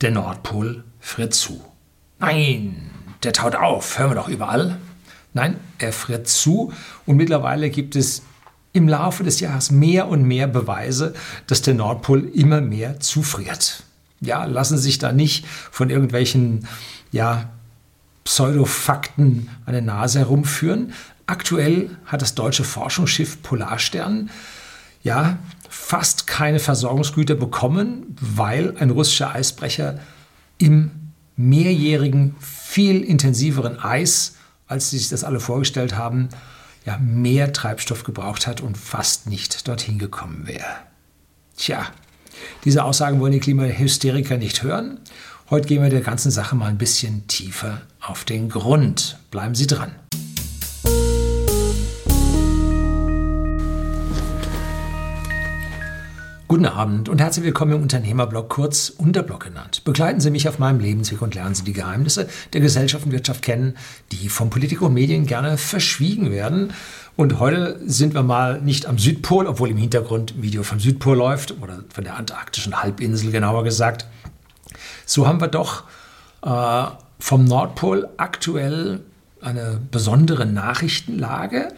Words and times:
Der 0.00 0.12
Nordpol 0.12 0.84
friert 1.00 1.34
zu. 1.34 1.60
Nein, 2.20 2.90
der 3.24 3.32
taut 3.32 3.56
auf, 3.56 3.98
hören 3.98 4.10
wir 4.10 4.14
doch 4.14 4.28
überall. 4.28 4.78
Nein, 5.34 5.56
er 5.78 5.92
friert 5.92 6.28
zu 6.28 6.72
und 7.04 7.16
mittlerweile 7.16 7.68
gibt 7.68 7.96
es 7.96 8.22
im 8.72 8.86
Laufe 8.86 9.24
des 9.24 9.40
Jahres 9.40 9.72
mehr 9.72 10.08
und 10.08 10.22
mehr 10.22 10.46
Beweise, 10.46 11.14
dass 11.48 11.62
der 11.62 11.74
Nordpol 11.74 12.30
immer 12.32 12.60
mehr 12.60 13.00
zufriert. 13.00 13.82
Ja, 14.20 14.44
lassen 14.44 14.76
Sie 14.76 14.84
sich 14.84 14.98
da 14.98 15.12
nicht 15.12 15.46
von 15.46 15.90
irgendwelchen 15.90 16.66
ja, 17.10 17.50
Pseudofakten 18.22 19.48
an 19.66 19.72
der 19.72 19.82
Nase 19.82 20.20
herumführen. 20.20 20.92
Aktuell 21.26 21.90
hat 22.04 22.22
das 22.22 22.34
deutsche 22.34 22.64
Forschungsschiff 22.64 23.42
Polarstern 23.42 24.30
ja 25.08 25.38
fast 25.70 26.26
keine 26.26 26.58
Versorgungsgüter 26.58 27.34
bekommen, 27.34 28.16
weil 28.20 28.76
ein 28.78 28.90
russischer 28.90 29.34
Eisbrecher 29.34 29.98
im 30.58 30.90
mehrjährigen, 31.36 32.36
viel 32.40 33.02
intensiveren 33.02 33.78
Eis, 33.78 34.36
als 34.66 34.90
sie 34.90 34.98
sich 34.98 35.08
das 35.08 35.24
alle 35.24 35.40
vorgestellt 35.40 35.96
haben, 35.96 36.28
ja, 36.84 36.98
mehr 36.98 37.52
Treibstoff 37.52 38.04
gebraucht 38.04 38.46
hat 38.46 38.60
und 38.60 38.76
fast 38.76 39.26
nicht 39.28 39.66
dorthin 39.66 39.98
gekommen 39.98 40.46
wäre. 40.46 40.76
Tja, 41.56 41.86
diese 42.64 42.84
Aussagen 42.84 43.20
wollen 43.20 43.32
die 43.32 43.40
Klimahysteriker 43.40 44.36
nicht 44.36 44.62
hören. 44.62 45.00
Heute 45.50 45.68
gehen 45.68 45.82
wir 45.82 45.90
der 45.90 46.02
ganzen 46.02 46.30
Sache 46.30 46.54
mal 46.54 46.66
ein 46.66 46.78
bisschen 46.78 47.26
tiefer 47.26 47.80
auf 48.00 48.24
den 48.24 48.48
Grund. 48.48 49.18
Bleiben 49.30 49.54
Sie 49.54 49.66
dran. 49.66 49.92
Guten 56.48 56.64
Abend 56.64 57.10
und 57.10 57.20
herzlich 57.20 57.44
willkommen 57.44 57.72
im 57.72 57.82
Unternehmerblog, 57.82 58.48
kurz 58.48 58.88
Unterblog 58.88 59.44
genannt. 59.44 59.84
Begleiten 59.84 60.18
Sie 60.18 60.30
mich 60.30 60.48
auf 60.48 60.58
meinem 60.58 60.80
Lebensweg 60.80 61.20
und 61.20 61.34
lernen 61.34 61.54
Sie 61.54 61.62
die 61.62 61.74
Geheimnisse 61.74 62.26
der 62.54 62.62
Gesellschaft 62.62 63.04
und 63.04 63.12
Wirtschaft 63.12 63.42
kennen, 63.42 63.76
die 64.12 64.30
von 64.30 64.48
Politik 64.48 64.80
und 64.80 64.94
Medien 64.94 65.26
gerne 65.26 65.58
verschwiegen 65.58 66.30
werden. 66.32 66.72
Und 67.16 67.38
heute 67.38 67.78
sind 67.84 68.14
wir 68.14 68.22
mal 68.22 68.62
nicht 68.62 68.86
am 68.86 68.96
Südpol, 68.96 69.46
obwohl 69.46 69.68
im 69.68 69.76
Hintergrund 69.76 70.36
ein 70.38 70.42
Video 70.42 70.62
vom 70.62 70.80
Südpol 70.80 71.18
läuft 71.18 71.60
oder 71.60 71.84
von 71.90 72.04
der 72.04 72.16
antarktischen 72.16 72.82
Halbinsel 72.82 73.30
genauer 73.30 73.62
gesagt. 73.62 74.06
So 75.04 75.26
haben 75.26 75.42
wir 75.42 75.48
doch 75.48 75.84
äh, 76.40 76.84
vom 77.18 77.44
Nordpol 77.44 78.08
aktuell 78.16 79.00
eine 79.42 79.82
besondere 79.90 80.46
Nachrichtenlage 80.46 81.74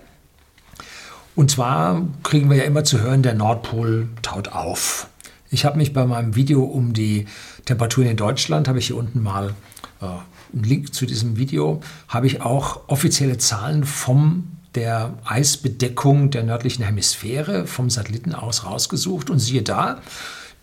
und 1.34 1.50
zwar 1.50 2.06
kriegen 2.22 2.50
wir 2.50 2.56
ja 2.56 2.64
immer 2.64 2.84
zu 2.84 3.00
hören, 3.00 3.22
der 3.22 3.34
Nordpol 3.34 4.08
taut 4.22 4.48
auf. 4.48 5.08
Ich 5.50 5.64
habe 5.64 5.78
mich 5.78 5.92
bei 5.92 6.04
meinem 6.06 6.36
Video 6.36 6.62
um 6.62 6.92
die 6.92 7.26
Temperaturen 7.64 8.08
in 8.08 8.16
Deutschland, 8.16 8.68
habe 8.68 8.78
ich 8.78 8.86
hier 8.86 8.96
unten 8.96 9.22
mal 9.22 9.54
äh, 10.00 10.06
einen 10.52 10.64
Link 10.64 10.94
zu 10.94 11.06
diesem 11.06 11.36
Video, 11.36 11.80
habe 12.08 12.26
ich 12.26 12.42
auch 12.42 12.88
offizielle 12.88 13.38
Zahlen 13.38 13.84
vom 13.84 14.56
der 14.74 15.14
Eisbedeckung 15.24 16.30
der 16.30 16.44
nördlichen 16.44 16.84
Hemisphäre 16.84 17.66
vom 17.66 17.90
Satelliten 17.90 18.34
aus 18.34 18.64
rausgesucht 18.64 19.30
und 19.30 19.40
siehe 19.40 19.62
da, 19.62 20.00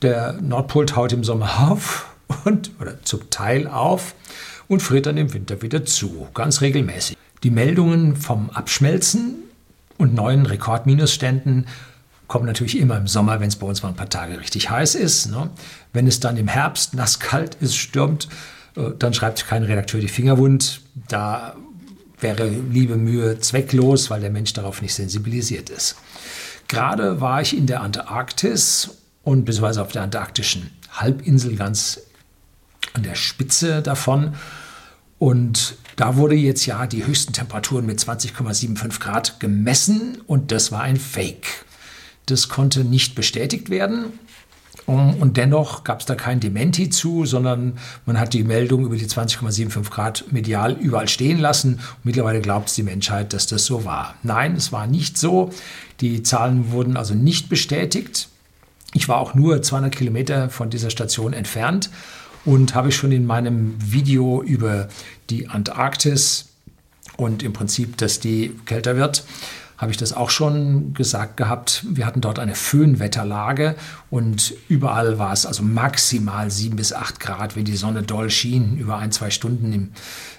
der 0.01 0.33
Nordpol 0.41 0.85
taut 0.85 1.11
im 1.11 1.23
Sommer 1.23 1.69
auf 1.69 2.07
und 2.45 2.71
oder 2.79 3.01
zum 3.03 3.29
Teil 3.29 3.67
auf 3.67 4.15
und 4.67 4.81
friert 4.81 5.05
dann 5.05 5.17
im 5.17 5.33
Winter 5.33 5.61
wieder 5.61 5.85
zu, 5.85 6.27
ganz 6.33 6.61
regelmäßig. 6.61 7.17
Die 7.43 7.49
Meldungen 7.49 8.15
vom 8.15 8.49
Abschmelzen 8.49 9.43
und 9.98 10.14
neuen 10.14 10.45
Rekordminusständen 10.45 11.67
kommen 12.28 12.45
natürlich 12.45 12.78
immer 12.78 12.98
im 12.98 13.08
Sommer, 13.08 13.40
wenn 13.40 13.48
es 13.48 13.56
bei 13.56 13.66
uns 13.66 13.84
mal 13.84 13.90
ein 13.90 13.95
paar 13.95 14.09
Tage 14.09 14.40
richtig 14.40 14.70
heiß 14.70 14.95
ist. 14.95 15.28
Ne? 15.28 15.50
Wenn 15.94 16.08
es 16.08 16.20
dann 16.20 16.38
im 16.38 16.48
Herbst 16.48 16.94
nasskalt 16.94 17.56
ist, 17.62 17.76
stürmt, 17.76 18.28
äh, 18.75 18.92
dann 19.00 19.14
schreibt 19.14 19.48
kein 19.48 19.64
Redakteur 19.64 20.02
die 20.02 20.08
Finger 20.08 20.38
wund. 20.38 20.81
Da 21.08 21.56
wäre 22.20 22.48
liebe 22.48 22.98
Mühe 22.98 23.40
zwecklos, 23.40 24.09
weil 24.09 24.22
der 24.22 24.30
Mensch 24.30 24.53
darauf 24.53 24.81
nicht 24.81 24.94
sensibilisiert 24.94 25.69
ist. 25.69 25.96
Gerade 26.68 27.22
war 27.22 27.41
ich 27.41 27.56
in 27.56 27.66
der 27.66 27.81
Antarktis 27.81 28.97
und 29.24 29.46
beziehungsweise 29.46 29.81
auf 29.81 29.91
der 29.91 30.02
antarktischen 30.02 30.72
Halbinsel 30.91 31.56
ganz 31.56 32.02
an 32.94 33.03
der 33.03 33.16
Spitze 33.16 33.81
davon. 33.81 34.36
Und 35.19 35.75
da 35.95 36.16
wurde 36.16 36.35
jetzt 36.35 36.66
ja 36.66 36.85
die 36.85 37.05
höchsten 37.05 37.33
Temperaturen 37.33 37.85
mit 37.85 38.00
20,75 38.00 39.00
Grad 39.00 39.39
gemessen 39.39 40.22
und 40.28 40.51
das 40.51 40.72
war 40.72 40.81
ein 40.81 40.97
Fake. 40.97 41.66
Das 42.28 42.50
konnte 42.50 42.83
nicht 42.83 43.16
bestätigt 43.16 43.69
werden. 43.69 44.19
Und 44.85 45.35
dennoch 45.35 45.83
gab 45.83 46.00
es 46.00 46.06
da 46.06 46.16
kein 46.16 46.39
Dementi 46.39 46.89
zu, 46.89 47.25
sondern 47.25 47.77
man 48.06 48.17
hat 48.17 48.33
die 48.33 48.45
Meldung 48.45 48.85
über 48.85 48.95
die 48.95 49.06
20,75 49.06 49.89
Grad 49.89 50.25
medial 50.31 50.77
überall 50.79 51.09
stehen 51.09 51.39
lassen. 51.39 51.81
Mittlerweile 52.03 52.39
glaubt 52.39 52.75
die 52.77 52.83
Menschheit, 52.83 53.33
dass 53.33 53.47
das 53.47 53.66
so 53.66 53.83
war. 53.83 54.16
Nein, 54.23 54.56
es 54.56 54.72
war 54.72 54.88
nicht 54.88 55.17
so. 55.17 55.51
Die 56.00 56.23
Zahlen 56.23 56.72
wurden 56.72 56.95
also 56.95 57.16
nicht 57.16 57.50
bestätigt. 57.50 58.29
Ich 58.94 59.09
war 59.09 59.17
auch 59.17 59.33
nur 59.33 59.61
200 59.61 59.94
Kilometer 59.94 60.50
von 60.50 60.69
dieser 60.69 60.89
Station 60.89 61.33
entfernt 61.33 61.89
und 62.47 62.75
habe 62.75 62.90
ich 62.90 62.96
schon 62.96 63.12
in 63.12 63.25
meinem 63.25 63.75
Video 63.78 64.41
über 64.41 64.88
die 65.30 65.50
Antarktis 65.50 66.46
und 67.18 67.44
im 67.44 67.52
Prinzip, 67.52 67.97
dass 67.97 68.22
die 68.22 68.56
kälter 68.66 68.96
wird, 68.96 69.25
habe 69.78 69.91
ich 69.91 69.97
das 69.97 70.13
auch 70.13 70.30
schon 70.30 70.94
gesagt 70.94 71.36
gehabt. 71.36 71.86
Wir 71.90 72.06
hatten 72.06 72.22
dort 72.22 72.40
eine 72.40 72.56
Föhnwetterlage 72.56 73.75
und 74.09 74.53
überall 74.69 75.19
war 75.19 75.34
es 75.34 75.46
also 75.46 75.62
maximal 75.62 76.50
7 76.50 76.78
bis 76.78 76.94
8 76.94 77.19
Grad, 77.19 77.57
wenn 77.57 77.66
die 77.66 77.75
Sonne 77.75 78.02
doll 78.02 78.30
schien, 78.30 78.78
über 78.78 78.97
ein, 78.97 79.12
zwei 79.12 79.30
Stunden 79.30 79.74
im, 79.74 79.91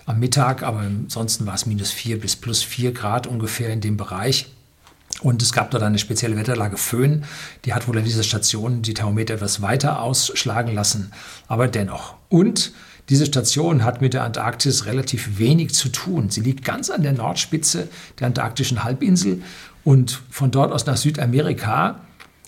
am 0.06 0.18
Mittag. 0.18 0.62
Aber 0.62 0.78
ansonsten 0.78 1.44
war 1.44 1.54
es 1.54 1.66
minus 1.66 1.90
4 1.90 2.18
bis 2.18 2.36
plus 2.36 2.62
4 2.62 2.92
Grad 2.92 3.26
ungefähr 3.26 3.68
in 3.68 3.82
dem 3.82 3.98
Bereich. 3.98 4.46
Und 5.22 5.42
es 5.42 5.52
gab 5.52 5.70
dort 5.70 5.82
eine 5.82 5.98
spezielle 5.98 6.36
Wetterlage 6.36 6.76
Föhn. 6.76 7.24
Die 7.64 7.74
hat 7.74 7.88
wohl 7.88 7.98
an 7.98 8.04
dieser 8.04 8.22
Station 8.22 8.82
die 8.82 8.94
Thermometer 8.94 9.34
etwas 9.34 9.60
weiter 9.62 10.00
ausschlagen 10.00 10.74
lassen, 10.74 11.12
aber 11.48 11.66
dennoch. 11.66 12.14
Und 12.28 12.72
diese 13.08 13.26
Station 13.26 13.84
hat 13.84 14.00
mit 14.00 14.14
der 14.14 14.24
Antarktis 14.24 14.86
relativ 14.86 15.38
wenig 15.38 15.74
zu 15.74 15.88
tun. 15.88 16.30
Sie 16.30 16.42
liegt 16.42 16.64
ganz 16.64 16.90
an 16.90 17.02
der 17.02 17.12
Nordspitze 17.12 17.88
der 18.20 18.26
antarktischen 18.26 18.84
Halbinsel 18.84 19.42
und 19.82 20.20
von 20.30 20.50
dort 20.50 20.72
aus 20.72 20.84
nach 20.84 20.98
Südamerika 20.98 22.00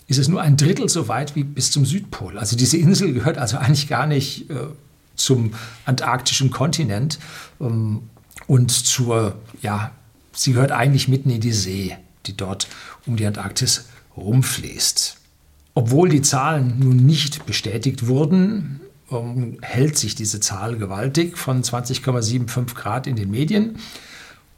ist 0.07 0.19
es 0.19 0.29
nur 0.29 0.43
ein 0.43 0.57
Drittel 0.57 0.89
so 0.89 1.09
weit 1.09 1.35
wie 1.35 1.45
bis 1.45 1.71
zum 1.71 1.87
Südpol. 1.87 2.39
Also 2.39 2.57
diese 2.57 2.77
Insel 2.77 3.15
gehört 3.15 3.39
also 3.39 3.57
eigentlich 3.57 3.89
gar 3.89 4.07
nicht 4.07 4.51
äh, 4.51 4.55
zum 5.15 5.55
antarktischen 5.87 6.51
Kontinent 6.51 7.19
ähm, 7.61 8.03
und 8.47 8.71
zur, 8.71 9.37
ja, 9.63 9.93
sie 10.33 10.53
gehört 10.53 10.73
eigentlich 10.73 11.09
mitten 11.09 11.31
in 11.31 11.41
die 11.41 11.53
See 11.53 11.97
die 12.27 12.37
dort 12.37 12.69
um 13.07 13.17
die 13.17 13.27
Antarktis 13.27 13.87
rumfließt. 14.17 15.17
Obwohl 15.75 16.09
die 16.09 16.23
Zahlen 16.23 16.79
nun 16.79 16.97
nicht 16.97 17.47
bestätigt 17.47 18.07
wurden, 18.07 18.81
ähm, 19.11 19.59
hält 19.63 19.97
sich 19.97 20.15
diese 20.15 20.41
Zahl 20.41 20.77
gewaltig 20.77 21.39
von 21.39 21.63
20,75 21.63 22.75
Grad 22.75 23.07
in 23.07 23.17
den 23.17 23.31
Medien. 23.31 23.79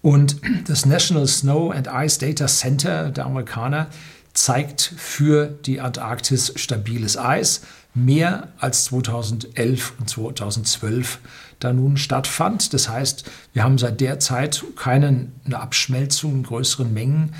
Und 0.01 0.37
das 0.67 0.85
National 0.85 1.27
Snow 1.29 1.73
and 1.73 1.89
Ice 1.93 2.19
Data 2.19 2.47
Center 2.47 3.11
der 3.11 3.27
Amerikaner 3.27 3.89
zeigt 4.35 4.95
für 4.97 5.47
die 5.47 5.81
Antarktis 5.81 6.53
stabiles 6.57 7.17
Eis, 7.17 7.63
mehr 7.95 8.49
als 8.59 8.85
2011 8.85 9.95
und 9.99 10.09
2012 10.09 11.19
da 11.61 11.73
nun 11.73 11.97
stattfand. 11.97 12.73
Das 12.73 12.89
heißt, 12.89 13.25
wir 13.53 13.65
haben 13.65 13.79
seit 13.79 14.01
der 14.01 14.19
Zeit 14.19 14.65
keine 14.77 15.29
Abschmelzung 15.53 16.33
in 16.33 16.43
größeren 16.45 16.93
Mengen 16.93 17.35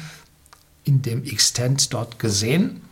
in 0.85 1.03
dem 1.03 1.25
Extent 1.25 1.93
dort 1.95 2.19
gesehen. 2.19 2.83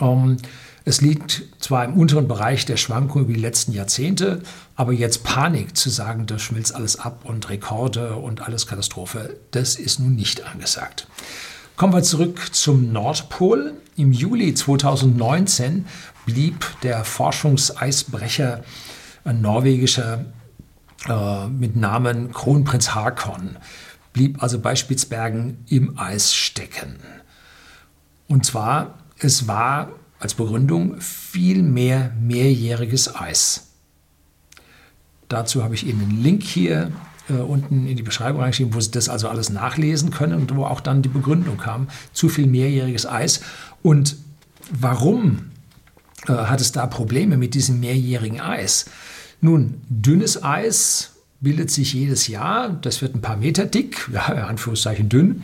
Ähm, 0.00 0.38
es 0.84 1.00
liegt 1.00 1.42
zwar 1.60 1.84
im 1.84 1.94
unteren 1.94 2.26
Bereich 2.26 2.64
der 2.64 2.78
Schwankungen 2.78 3.28
wie 3.28 3.34
die 3.34 3.40
letzten 3.40 3.72
Jahrzehnte, 3.72 4.42
aber 4.76 4.92
jetzt 4.92 5.22
Panik 5.24 5.76
zu 5.76 5.90
sagen, 5.90 6.26
das 6.26 6.42
schmilzt 6.42 6.74
alles 6.74 6.98
ab 6.98 7.20
und 7.24 7.48
Rekorde 7.50 8.16
und 8.16 8.40
alles 8.40 8.66
Katastrophe, 8.66 9.36
das 9.50 9.76
ist 9.76 10.00
nun 10.00 10.16
nicht 10.16 10.46
angesagt. 10.46 11.06
Kommen 11.80 11.94
wir 11.94 12.02
zurück 12.02 12.54
zum 12.54 12.92
Nordpol. 12.92 13.72
Im 13.96 14.12
Juli 14.12 14.52
2019 14.52 15.86
blieb 16.26 16.66
der 16.82 17.06
Forschungseisbrecher, 17.06 18.62
ein 19.24 19.40
norwegischer 19.40 20.26
äh, 21.08 21.46
mit 21.46 21.76
Namen 21.76 22.32
Kronprinz 22.32 22.94
Hakon, 22.94 23.56
blieb 24.12 24.42
also 24.42 24.58
bei 24.58 24.76
Spitzbergen 24.76 25.64
im 25.70 25.98
Eis 25.98 26.34
stecken. 26.34 26.98
Und 28.28 28.44
zwar, 28.44 28.98
es 29.18 29.48
war 29.48 29.88
als 30.18 30.34
Begründung 30.34 31.00
viel 31.00 31.62
mehr 31.62 32.12
mehrjähriges 32.20 33.16
Eis. 33.16 33.68
Dazu 35.28 35.64
habe 35.64 35.76
ich 35.76 35.86
Ihnen 35.86 36.02
einen 36.02 36.22
Link 36.22 36.42
hier 36.42 36.92
äh, 37.30 37.40
unten 37.40 37.86
in 37.86 37.96
die 37.96 38.02
Beschreibung 38.02 38.40
reingeschrieben, 38.42 38.74
wo 38.74 38.80
Sie 38.80 38.90
das 38.90 39.08
also 39.08 39.28
alles 39.28 39.50
nachlesen 39.50 40.10
können 40.10 40.34
und 40.34 40.54
wo 40.54 40.64
auch 40.64 40.80
dann 40.80 41.02
die 41.02 41.08
Begründung 41.08 41.56
kam. 41.56 41.88
Zu 42.12 42.28
viel 42.28 42.46
mehrjähriges 42.46 43.06
Eis. 43.06 43.40
Und 43.82 44.16
warum 44.70 45.50
äh, 46.28 46.32
hat 46.32 46.60
es 46.60 46.72
da 46.72 46.86
Probleme 46.86 47.36
mit 47.36 47.54
diesem 47.54 47.80
mehrjährigen 47.80 48.40
Eis. 48.40 48.86
Nun, 49.40 49.80
dünnes 49.88 50.42
Eis 50.42 51.12
bildet 51.40 51.70
sich 51.70 51.94
jedes 51.94 52.28
Jahr, 52.28 52.68
das 52.68 53.00
wird 53.00 53.14
ein 53.14 53.22
paar 53.22 53.36
Meter 53.36 53.64
dick, 53.64 54.08
ja, 54.12 54.20
Anführungszeichen 54.46 55.08
dünn, 55.08 55.42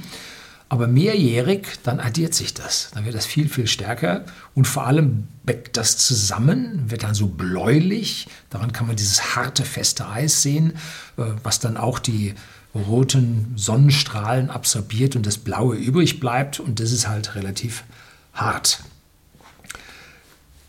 aber 0.68 0.88
mehrjährig, 0.88 1.78
dann 1.84 2.00
addiert 2.00 2.34
sich 2.34 2.52
das. 2.52 2.90
Dann 2.92 3.04
wird 3.04 3.14
das 3.14 3.26
viel, 3.26 3.48
viel 3.48 3.68
stärker 3.68 4.24
und 4.54 4.66
vor 4.66 4.86
allem 4.86 5.28
beckt 5.44 5.76
das 5.76 5.96
zusammen, 5.96 6.90
wird 6.90 7.04
dann 7.04 7.14
so 7.14 7.28
bläulich. 7.28 8.26
Daran 8.50 8.72
kann 8.72 8.88
man 8.88 8.96
dieses 8.96 9.36
harte, 9.36 9.64
feste 9.64 10.08
Eis 10.08 10.42
sehen, 10.42 10.72
äh, 11.16 11.22
was 11.42 11.60
dann 11.60 11.76
auch 11.76 11.98
die 11.98 12.34
roten 12.74 13.52
Sonnenstrahlen 13.56 14.50
absorbiert 14.50 15.16
und 15.16 15.24
das 15.24 15.38
Blaue 15.38 15.76
übrig 15.76 16.18
bleibt. 16.18 16.58
Und 16.58 16.80
das 16.80 16.90
ist 16.90 17.08
halt 17.08 17.36
relativ 17.36 17.84
hart. 18.32 18.80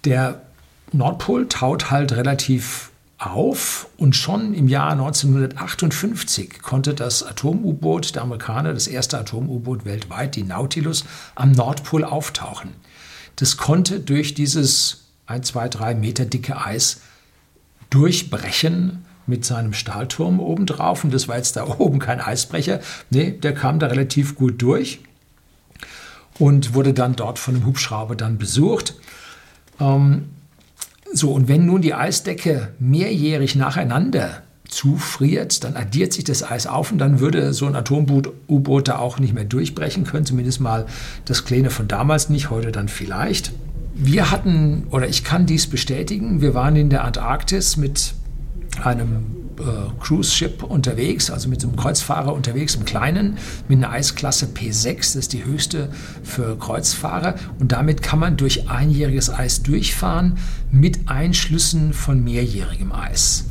Der 0.06 0.42
Nordpol 0.92 1.48
taut 1.50 1.92
halt 1.92 2.14
relativ 2.14 2.87
auf 3.18 3.90
und 3.98 4.16
schon 4.16 4.54
im 4.54 4.68
Jahr 4.68 4.92
1958 4.92 6.62
konnte 6.62 6.94
das 6.94 7.24
Atom-U-Boot 7.24 8.16
der 8.16 8.22
Amerikaner, 8.22 8.74
das 8.74 8.88
erste 8.88 9.18
Atom-U-Boot 9.18 9.86
weltweit, 9.86 10.36
die 10.36 10.44
Nautilus, 10.44 11.04
am 11.34 11.52
Nordpol 11.52 12.04
auftauchen. 12.04 12.74
Das 13.38 13.58
konnte 13.58 14.00
durch 14.00 14.34
dieses 14.34 15.06
1, 15.26 15.48
2, 15.48 15.70
3 15.70 15.96
Meter 15.96 16.26
dicke 16.26 16.64
Eis 16.64 17.02
durchbrechen 17.90 19.06
mit 19.26 19.46
seinem 19.46 19.74
Stahlturm 19.74 20.40
obendrauf. 20.40 21.04
Und 21.04 21.14
das 21.14 21.28
war 21.28 21.38
jetzt 21.38 21.56
da 21.56 21.66
oben 21.80 22.00
kein 22.00 22.22
Eisbrecher. 22.22 22.80
Nee, 23.10 23.32
der 23.32 23.54
kam 23.54 23.80
da 23.80 23.88
relativ 23.88 24.36
gut 24.36 24.62
durch 24.62 25.00
und 26.40 26.74
wurde 26.74 26.94
dann 26.94 27.16
dort 27.16 27.40
von 27.40 27.56
einem 27.56 27.66
Hubschrauber 27.66 28.16
dann 28.16 28.38
besucht. 28.38 28.96
Ähm, 29.80 30.30
so, 31.14 31.32
und 31.32 31.48
wenn 31.48 31.66
nun 31.66 31.82
die 31.82 31.94
Eisdecke 31.94 32.70
mehrjährig 32.80 33.56
nacheinander 33.56 34.42
zufriert, 34.68 35.64
dann 35.64 35.76
addiert 35.76 36.14
sich 36.14 36.24
das 36.24 36.44
Eis 36.44 36.68
auf 36.68 36.92
und 36.92 36.98
dann 36.98 37.20
würde 37.20 37.54
so 37.54 37.66
ein 37.66 37.76
Atom-U-Boot 37.76 38.88
da 38.88 38.98
auch 38.98 39.20
nicht 39.20 39.34
mehr 39.34 39.46
durchbrechen 39.46 40.04
können, 40.04 40.26
zumindest 40.26 40.60
mal 40.60 40.86
das 41.26 41.46
Kleine 41.46 41.70
von 41.70 41.88
damals 41.88 42.30
nicht, 42.30 42.50
heute 42.50 42.72
dann 42.72 42.90
vielleicht. 42.90 43.54
Wir 43.94 44.30
hatten, 44.30 44.86
oder 44.92 45.08
ich 45.08 45.24
kann 45.24 45.46
dies 45.46 45.68
bestätigen, 45.68 46.42
wir 46.42 46.54
waren 46.54 46.76
in 46.76 46.90
der 46.90 47.04
Antarktis 47.04 47.78
mit 47.78 48.14
einem 48.86 49.38
äh, 49.60 49.64
Cruise 50.00 50.32
Ship 50.32 50.64
unterwegs, 50.64 51.32
also 51.32 51.50
mit 51.50 51.64
einem 51.64 51.76
Kreuzfahrer 51.76 52.34
unterwegs, 52.34 52.76
im 52.76 52.86
Kleinen, 52.86 53.38
mit 53.68 53.78
einer 53.78 53.92
Eisklasse 53.92 54.48
P6, 54.48 54.98
das 54.98 55.16
ist 55.16 55.34
die 55.34 55.46
höchste 55.46 55.90
für 56.24 56.58
Kreuzfahrer. 56.58 57.36
Und 57.60 57.72
damit 57.72 58.02
kann 58.02 58.20
man 58.20 58.38
durch 58.38 58.70
einjähriges 58.70 59.30
Eis 59.30 59.64
durchfahren 59.64 60.38
mit 60.72 61.10
Einschlüssen 61.10 61.94
von 61.94 62.24
mehrjährigem 62.24 62.92
Eis. 62.92 63.46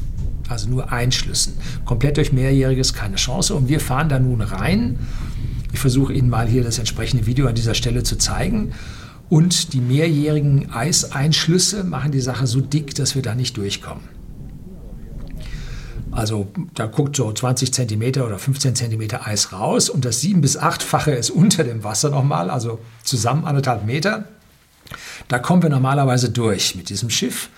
Also 0.49 0.69
nur 0.69 0.93
Einschlüssen. 0.93 1.55
Komplett 1.85 2.19
durch 2.19 2.33
mehrjähriges 2.33 2.95
keine 2.95 3.17
Chance. 3.17 3.55
Und 3.55 3.69
wir 3.69 3.81
fahren 3.81 4.09
da 4.09 4.21
nun 4.21 4.41
rein. 4.41 4.99
Ich 5.73 5.81
versuche 5.81 6.13
Ihnen 6.13 6.29
mal 6.29 6.47
hier 6.47 6.63
das 6.63 6.79
entsprechende 6.79 7.27
Video 7.27 7.49
an 7.49 7.57
dieser 7.57 7.75
Stelle 7.75 8.05
zu 8.05 8.17
zeigen. 8.17 8.73
Und 9.29 9.73
die 9.73 9.81
mehrjährigen 9.81 10.71
Eiseinschlüsse 10.71 11.83
machen 11.83 12.13
die 12.13 12.21
Sache 12.21 12.47
so 12.47 12.61
dick, 12.61 12.95
dass 12.95 13.17
wir 13.17 13.23
da 13.23 13.35
nicht 13.35 13.57
durchkommen. 13.57 14.16
Also 16.17 16.49
da 16.75 16.87
guckt 16.87 17.15
so 17.15 17.31
20 17.31 17.73
cm 17.73 18.23
oder 18.23 18.39
15 18.39 18.75
cm 18.75 19.09
Eis 19.23 19.53
raus 19.53 19.91
und 19.91 20.05
das 20.05 20.23
7- 20.23 20.41
bis 20.41 20.59
8-fache 20.59 21.11
ist 21.11 21.31
unter 21.31 21.63
dem 21.63 21.85
Wasser 21.85 22.09
nochmal, 22.09 22.49
also 22.49 22.81
zusammen 23.05 23.45
anderthalb 23.45 23.85
Meter. 23.85 24.25
Da 25.29 25.39
kommen 25.39 25.63
wir 25.63 25.69
normalerweise 25.69 26.31
durch 26.31 26.75
mit 26.75 26.89
diesem 26.89 27.11
Schiff. 27.11 27.51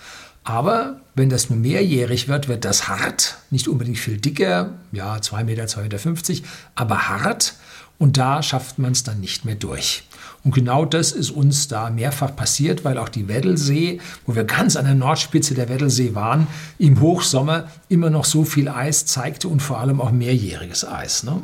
Aber 0.43 0.99
wenn 1.15 1.29
das 1.29 1.49
nur 1.49 1.59
mehrjährig 1.59 2.27
wird, 2.27 2.47
wird 2.47 2.65
das 2.65 2.87
hart, 2.87 3.37
nicht 3.49 3.67
unbedingt 3.67 3.99
viel 3.99 4.17
dicker, 4.17 4.71
ja 4.91 5.21
2 5.21 5.43
Meter, 5.43 5.65
2,50 5.65 6.29
Meter, 6.29 6.47
aber 6.75 7.09
hart 7.09 7.53
und 7.99 8.17
da 8.17 8.41
schafft 8.41 8.79
man 8.79 8.93
es 8.93 9.03
dann 9.03 9.19
nicht 9.19 9.45
mehr 9.45 9.55
durch. 9.55 10.03
Und 10.43 10.55
genau 10.55 10.85
das 10.85 11.11
ist 11.11 11.31
uns 11.31 11.67
da 11.67 11.89
mehrfach 11.89 12.35
passiert, 12.35 12.85
weil 12.85 12.97
auch 12.97 13.09
die 13.09 13.27
Weddelsee, 13.27 13.99
wo 14.25 14.35
wir 14.35 14.45
ganz 14.45 14.77
an 14.77 14.85
der 14.85 14.95
Nordspitze 14.95 15.53
der 15.53 15.67
Weddelsee 15.67 16.15
waren, 16.15 16.47
im 16.77 17.01
Hochsommer 17.01 17.67
immer 17.89 18.09
noch 18.09 18.23
so 18.23 18.45
viel 18.45 18.69
Eis 18.69 19.05
zeigte 19.05 19.49
und 19.49 19.61
vor 19.61 19.79
allem 19.79 19.99
auch 19.99 20.11
mehrjähriges 20.11 20.87
Eis. 20.87 21.23
Ne? 21.23 21.41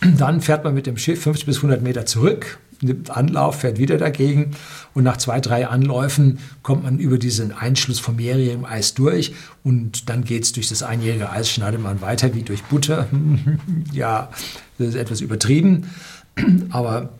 Dann 0.00 0.42
fährt 0.42 0.62
man 0.62 0.74
mit 0.74 0.86
dem 0.86 0.98
Schiff 0.98 1.22
50 1.22 1.46
bis 1.46 1.56
100 1.56 1.82
Meter 1.82 2.04
zurück, 2.04 2.58
nimmt 2.80 3.10
Anlauf, 3.10 3.60
fährt 3.60 3.78
wieder 3.78 3.98
dagegen 3.98 4.52
und 4.94 5.04
nach 5.04 5.16
zwei, 5.16 5.40
drei 5.40 5.66
Anläufen 5.66 6.38
kommt 6.62 6.84
man 6.84 6.98
über 6.98 7.18
diesen 7.18 7.52
Einschluss 7.52 7.98
vom 7.98 8.16
mehrjährigen 8.16 8.64
Eis 8.64 8.94
durch 8.94 9.34
und 9.64 10.08
dann 10.08 10.24
geht 10.24 10.44
es 10.44 10.52
durch 10.52 10.68
das 10.68 10.82
einjährige 10.82 11.30
Eis, 11.30 11.50
schneidet 11.50 11.82
man 11.82 12.00
weiter 12.00 12.34
wie 12.34 12.42
durch 12.42 12.62
Butter. 12.64 13.06
ja, 13.92 14.30
das 14.78 14.88
ist 14.88 14.94
etwas 14.94 15.20
übertrieben, 15.20 15.90
aber 16.70 17.10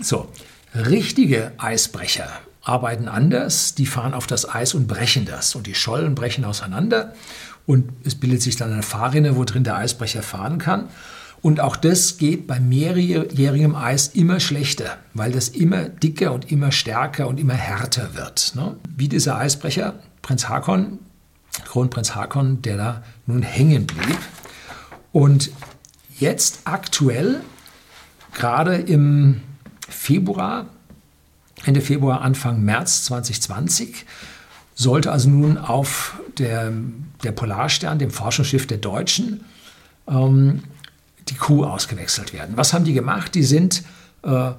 so, 0.00 0.28
richtige 0.74 1.52
Eisbrecher 1.58 2.28
arbeiten 2.62 3.08
anders, 3.08 3.74
die 3.74 3.86
fahren 3.86 4.14
auf 4.14 4.26
das 4.26 4.48
Eis 4.48 4.74
und 4.74 4.86
brechen 4.86 5.26
das 5.26 5.54
und 5.54 5.66
die 5.66 5.74
Schollen 5.74 6.14
brechen 6.14 6.44
auseinander 6.44 7.14
und 7.66 7.90
es 8.04 8.14
bildet 8.14 8.42
sich 8.42 8.56
dann 8.56 8.72
eine 8.72 8.82
Fahrrinne, 8.82 9.36
wo 9.36 9.44
drin 9.44 9.64
der 9.64 9.76
Eisbrecher 9.76 10.22
fahren 10.22 10.58
kann. 10.58 10.88
Und 11.44 11.60
auch 11.60 11.76
das 11.76 12.16
geht 12.16 12.46
bei 12.46 12.58
mehrjährigem 12.58 13.74
Eis 13.74 14.08
immer 14.08 14.40
schlechter, 14.40 14.96
weil 15.12 15.30
das 15.30 15.50
immer 15.50 15.90
dicker 15.90 16.32
und 16.32 16.50
immer 16.50 16.72
stärker 16.72 17.28
und 17.28 17.38
immer 17.38 17.52
härter 17.52 18.14
wird. 18.14 18.54
Ne? 18.54 18.78
Wie 18.96 19.10
dieser 19.10 19.36
Eisbrecher, 19.36 19.92
Prinz 20.22 20.48
Hakon, 20.48 21.00
Kronprinz 21.66 22.14
Hakon, 22.14 22.62
der 22.62 22.78
da 22.78 23.02
nun 23.26 23.42
hängen 23.42 23.86
blieb. 23.86 24.18
Und 25.12 25.50
jetzt 26.18 26.60
aktuell, 26.64 27.42
gerade 28.32 28.76
im 28.76 29.42
Februar, 29.86 30.64
Ende 31.66 31.82
Februar, 31.82 32.22
Anfang 32.22 32.62
März 32.62 33.04
2020, 33.04 34.06
sollte 34.74 35.12
also 35.12 35.28
nun 35.28 35.58
auf 35.58 36.18
der, 36.38 36.72
der 37.22 37.32
Polarstern, 37.32 37.98
dem 37.98 38.10
Forschungsschiff 38.10 38.66
der 38.66 38.78
Deutschen, 38.78 39.44
ähm, 40.08 40.62
die 41.28 41.34
Crew 41.34 41.64
ausgewechselt 41.64 42.32
werden. 42.32 42.56
Was 42.56 42.72
haben 42.72 42.84
die 42.84 42.92
gemacht? 42.92 43.34
Die 43.34 43.42
sind 43.42 43.82
äh, 44.22 44.52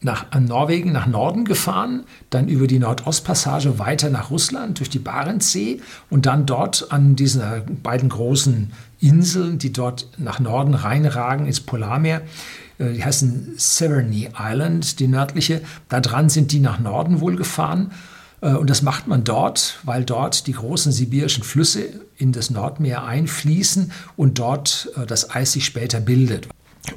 nach 0.00 0.26
Norwegen, 0.38 0.92
nach 0.92 1.06
Norden 1.06 1.44
gefahren, 1.44 2.04
dann 2.30 2.48
über 2.48 2.66
die 2.66 2.78
Nordostpassage 2.78 3.78
weiter 3.78 4.10
nach 4.10 4.30
Russland 4.30 4.78
durch 4.78 4.90
die 4.90 4.98
Barentssee 4.98 5.80
und 6.10 6.26
dann 6.26 6.46
dort 6.46 6.88
an 6.90 7.16
diesen 7.16 7.42
beiden 7.82 8.08
großen 8.08 8.72
Inseln, 9.00 9.58
die 9.58 9.72
dort 9.72 10.08
nach 10.18 10.38
Norden 10.38 10.74
reinragen 10.74 11.46
ins 11.46 11.60
Polarmeer, 11.60 12.22
äh, 12.78 12.92
die 12.92 13.04
heißen 13.04 13.54
Severny 13.56 14.30
Island, 14.38 15.00
die 15.00 15.08
nördliche. 15.08 15.62
Da 15.88 16.00
dran 16.00 16.28
sind 16.28 16.52
die 16.52 16.60
nach 16.60 16.78
Norden 16.78 17.20
wohl 17.20 17.36
gefahren. 17.36 17.90
Äh, 18.46 18.54
und 18.54 18.70
das 18.70 18.82
macht 18.82 19.06
man 19.06 19.24
dort, 19.24 19.78
weil 19.82 20.04
dort 20.04 20.46
die 20.46 20.52
großen 20.52 20.92
sibirischen 20.92 21.42
Flüsse 21.42 21.88
in 22.16 22.32
das 22.32 22.50
Nordmeer 22.50 23.04
einfließen 23.04 23.92
und 24.16 24.38
dort 24.38 24.90
äh, 24.96 25.06
das 25.06 25.30
Eis 25.34 25.52
sich 25.52 25.66
später 25.66 26.00
bildet. 26.00 26.48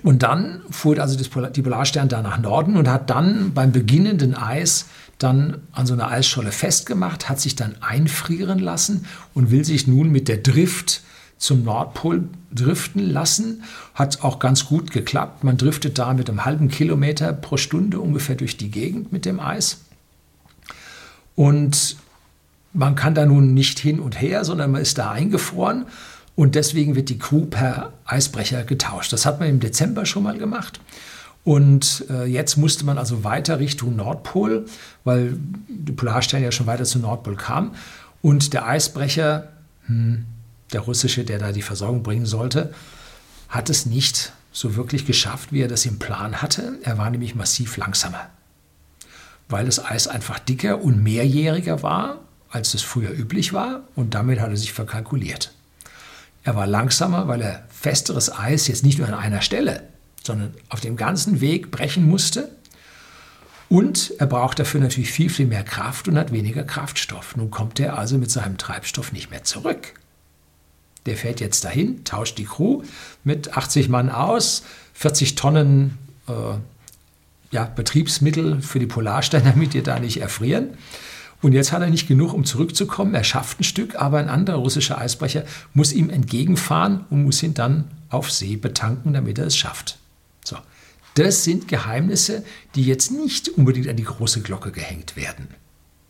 Und 0.04 0.22
dann 0.22 0.62
fuhr 0.70 1.00
also 1.00 1.18
die 1.18 1.62
Polarstern 1.64 2.10
da 2.10 2.22
nach 2.22 2.38
Norden 2.38 2.78
und 2.78 2.88
hat 2.88 3.10
dann 3.10 3.54
beim 3.56 3.72
beginnenden 3.72 4.36
Eis 4.36 4.86
dann 5.18 5.62
an 5.72 5.88
so 5.88 5.94
einer 5.94 6.10
Eisscholle 6.12 6.52
festgemacht, 6.52 7.28
hat 7.28 7.40
sich 7.40 7.56
dann 7.56 7.76
einfrieren 7.82 8.60
lassen 8.60 9.06
und 9.34 9.50
will 9.50 9.66
sich 9.66 9.88
nun 9.88 10.12
mit 10.12 10.28
der 10.28 10.38
Drift 10.38 11.02
zum 11.40 11.64
Nordpol 11.64 12.30
driften 12.54 13.10
lassen. 13.10 13.64
Hat 13.96 14.22
auch 14.22 14.38
ganz 14.38 14.66
gut 14.66 14.92
geklappt. 14.92 15.44
Man 15.44 15.58
driftet 15.58 15.98
da 15.98 16.14
mit 16.14 16.30
einem 16.30 16.46
halben 16.46 16.70
Kilometer 16.70 17.34
pro 17.34 17.58
Stunde 17.58 18.00
ungefähr 18.00 18.36
durch 18.36 18.58
die 18.58 18.70
Gegend 18.70 19.12
mit 19.12 19.26
dem 19.26 19.40
Eis. 19.40 19.80
Und 21.40 21.96
man 22.74 22.96
kann 22.96 23.16
da 23.16 23.26
nun 23.26 23.54
nicht 23.54 23.80
hin 23.80 24.02
und 24.02 24.20
her, 24.20 24.44
sondern 24.44 24.72
man 24.72 24.82
ist 24.82 24.98
da 24.98 25.12
eingefroren. 25.12 25.86
Und 26.36 26.56
deswegen 26.56 26.98
wird 26.98 27.08
die 27.08 27.18
Crew 27.18 27.46
per 27.46 27.94
Eisbrecher 28.04 28.66
getauscht. 28.66 29.14
Das 29.14 29.26
hat 29.26 29.40
man 29.40 29.48
im 29.48 29.62
Dezember 29.62 30.06
schon 30.06 30.24
mal 30.24 30.38
gemacht. 30.38 30.82
Und 31.46 32.04
äh, 32.10 32.26
jetzt 32.26 32.58
musste 32.58 32.84
man 32.84 32.98
also 32.98 33.24
weiter 33.24 33.58
Richtung 33.58 33.96
Nordpol, 33.96 34.66
weil 35.06 35.38
die 35.70 35.94
Polarstern 35.94 36.44
ja 36.44 36.52
schon 36.52 36.68
weiter 36.68 36.84
zum 36.84 37.04
Nordpol 37.04 37.38
kam. 37.38 37.74
Und 38.22 38.52
der 38.52 38.68
Eisbrecher, 38.68 39.48
hm, 39.86 40.26
der 40.74 40.82
russische, 40.82 41.24
der 41.24 41.40
da 41.40 41.54
die 41.54 41.62
Versorgung 41.62 42.04
bringen 42.04 42.26
sollte, 42.26 42.74
hat 43.48 43.70
es 43.70 43.86
nicht 43.86 44.34
so 44.52 44.76
wirklich 44.76 45.06
geschafft, 45.06 45.54
wie 45.54 45.62
er 45.62 45.70
das 45.70 45.86
im 45.86 46.00
Plan 46.00 46.42
hatte. 46.42 46.80
Er 46.84 46.98
war 46.98 47.10
nämlich 47.10 47.34
massiv 47.34 47.78
langsamer, 47.78 48.30
weil 49.50 49.66
das 49.66 49.84
Eis 49.84 50.08
einfach 50.08 50.40
dicker 50.40 50.82
und 50.82 51.04
mehrjähriger 51.04 51.84
war, 51.84 52.20
als 52.50 52.74
es 52.74 52.82
früher 52.82 53.12
üblich 53.12 53.52
war, 53.52 53.82
und 53.96 54.14
damit 54.14 54.40
hat 54.40 54.50
er 54.50 54.58
sich 54.58 54.74
verkalkuliert. 54.74 55.54
Er 56.44 56.56
war 56.56 56.68
langsamer, 56.68 57.28
weil 57.28 57.42
er 57.42 57.64
festeres 57.70 58.36
Eis 58.36 58.68
jetzt 58.68 58.84
nicht 58.84 58.98
nur 58.98 59.08
an 59.08 59.14
einer 59.14 59.42
Stelle, 59.42 59.84
sondern 60.24 60.54
auf 60.70 60.80
dem 60.80 60.96
ganzen 60.96 61.42
Weg 61.42 61.72
brechen 61.72 62.08
musste. 62.08 62.50
Und 63.68 64.14
er 64.18 64.26
braucht 64.26 64.58
dafür 64.58 64.82
natürlich 64.82 65.12
viel, 65.12 65.30
viel 65.30 65.46
mehr 65.46 65.64
Kraft 65.64 66.08
und 66.08 66.18
hat 66.18 66.32
weniger 66.32 66.64
Kraftstoff. 66.64 67.36
Nun 67.36 67.52
kommt 67.52 67.80
er 67.80 68.00
also 68.00 68.18
mit 68.18 68.32
seinem 68.32 68.58
Treibstoff 68.58 69.12
nicht 69.12 69.30
mehr 69.30 69.44
zurück. 69.44 69.94
Der 71.06 71.16
fährt 71.16 71.40
jetzt 71.40 71.64
dahin, 71.64 72.04
tauscht 72.04 72.38
die 72.38 72.46
Crew 72.46 72.84
mit 73.24 73.56
80 73.56 73.90
Mann 73.90 74.10
aus, 74.10 74.64
40 74.94 75.36
Tonnen 75.36 75.98
äh, 76.28 76.32
ja, 77.52 77.66
Betriebsmittel 77.66 78.62
für 78.62 78.80
die 78.80 78.88
Polarsterne, 78.88 79.52
damit 79.54 79.74
die 79.74 79.84
da 79.84 80.00
nicht 80.00 80.22
erfrieren. 80.22 80.70
Und 81.42 81.54
jetzt 81.54 81.72
hat 81.72 81.82
er 81.82 81.90
nicht 81.90 82.08
genug, 82.08 82.34
um 82.34 82.44
zurückzukommen. 82.44 83.14
Er 83.16 83.24
schafft 83.24 83.62
ein 83.62 83.64
Stück, 83.64 83.96
aber 83.96 84.20
ein 84.20 84.30
anderer 84.30 84.58
russischer 84.58 84.98
Eisbrecher 84.98 85.46
muss 85.74 85.94
ihm 85.94 86.10
entgegenfahren 86.10 87.06
und 87.10 87.24
muss 87.24 87.42
ihn 87.42 87.54
dann 87.54 87.86
auf 88.10 88.30
See 88.32 88.58
betanken, 88.58 89.14
damit 89.14 89.40
er 89.40 89.46
es 89.46 89.56
schafft. 89.56 90.00
So. 90.44 90.58
Das 91.16 91.44
sind 91.44 91.68
Geheimnisse, 91.68 92.44
die 92.76 92.84
jetzt 92.84 93.12
nicht 93.12 93.50
unbedingt 93.50 93.88
an 93.88 93.96
die 93.96 94.04
große 94.04 94.42
Glocke 94.42 94.72
gehängt 94.72 95.16
werden. 95.16 95.48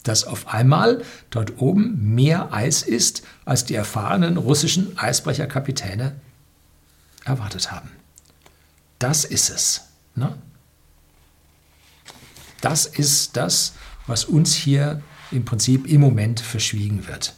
Dass 0.03 0.23
auf 0.23 0.47
einmal 0.47 1.03
dort 1.29 1.61
oben 1.61 2.15
mehr 2.15 2.53
Eis 2.53 2.81
ist, 2.81 3.23
als 3.45 3.65
die 3.65 3.75
erfahrenen 3.75 4.37
russischen 4.37 4.97
Eisbrecherkapitäne 4.97 6.15
erwartet 7.25 7.71
haben. 7.71 7.89
Das 8.97 9.25
ist 9.25 9.49
es. 9.49 9.81
Ne? 10.15 10.37
Das 12.61 12.85
ist 12.85 13.37
das, 13.37 13.73
was 14.07 14.25
uns 14.25 14.53
hier 14.55 15.01
im 15.31 15.45
Prinzip 15.45 15.87
im 15.87 16.01
Moment 16.01 16.39
verschwiegen 16.39 17.07
wird. 17.07 17.33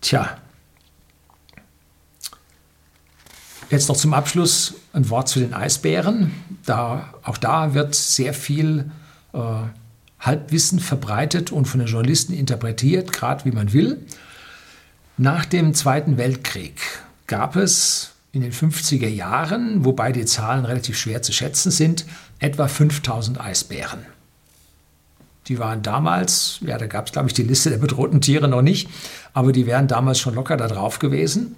Tja, 0.00 0.38
jetzt 3.70 3.88
noch 3.88 3.96
zum 3.96 4.14
Abschluss 4.14 4.74
ein 4.92 5.08
Wort 5.10 5.28
zu 5.28 5.40
den 5.40 5.54
Eisbären. 5.54 6.32
Da, 6.64 7.14
auch 7.22 7.38
da 7.38 7.74
wird 7.74 7.94
sehr 7.94 8.34
viel 8.34 8.90
äh, 9.32 9.38
Halbwissen 10.20 10.80
verbreitet 10.80 11.52
und 11.52 11.66
von 11.66 11.80
den 11.80 11.88
Journalisten 11.88 12.32
interpretiert, 12.32 13.12
gerade 13.12 13.44
wie 13.44 13.52
man 13.52 13.72
will. 13.72 14.04
Nach 15.16 15.44
dem 15.44 15.74
Zweiten 15.74 16.16
Weltkrieg 16.16 16.80
gab 17.26 17.56
es 17.56 18.12
in 18.32 18.42
den 18.42 18.52
50er 18.52 19.08
Jahren, 19.08 19.84
wobei 19.84 20.12
die 20.12 20.24
Zahlen 20.24 20.64
relativ 20.64 20.98
schwer 20.98 21.22
zu 21.22 21.32
schätzen 21.32 21.70
sind, 21.70 22.04
etwa 22.38 22.68
5000 22.68 23.40
Eisbären. 23.40 24.06
Die 25.46 25.58
waren 25.58 25.82
damals, 25.82 26.58
ja, 26.60 26.76
da 26.76 26.86
gab 26.86 27.06
es, 27.06 27.12
glaube 27.12 27.28
ich, 27.28 27.34
die 27.34 27.42
Liste 27.42 27.70
der 27.70 27.78
bedrohten 27.78 28.20
Tiere 28.20 28.48
noch 28.48 28.62
nicht, 28.62 28.88
aber 29.32 29.52
die 29.52 29.66
wären 29.66 29.88
damals 29.88 30.18
schon 30.18 30.34
locker 30.34 30.56
da 30.56 30.68
drauf 30.68 30.98
gewesen. 30.98 31.56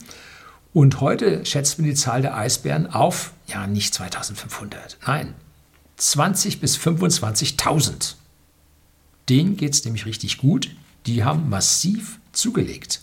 Und 0.72 1.00
heute 1.00 1.44
schätzt 1.44 1.78
man 1.78 1.88
die 1.88 1.94
Zahl 1.94 2.22
der 2.22 2.36
Eisbären 2.36 2.86
auf, 2.86 3.32
ja, 3.48 3.66
nicht 3.66 3.92
2500, 3.92 4.98
nein, 5.06 5.34
20 5.96 6.60
bis 6.60 6.78
25.000. 6.78 8.14
Denen 9.28 9.56
geht 9.56 9.74
es 9.74 9.84
nämlich 9.84 10.06
richtig 10.06 10.38
gut. 10.38 10.70
Die 11.06 11.24
haben 11.24 11.48
massiv 11.48 12.18
zugelegt. 12.32 13.00